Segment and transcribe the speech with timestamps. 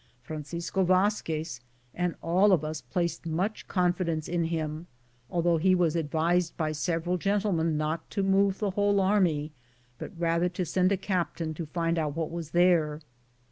[0.23, 1.59] Fran cisco Vazquez
[1.93, 4.87] and all of us placed much confidence in him,
[5.29, 9.51] although he was advised by several gentlemen not to move the whole army,
[9.99, 12.99] but rather to send a captain to find out what was there.